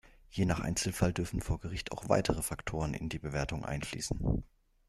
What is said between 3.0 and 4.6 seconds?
die Bewertung einfließen.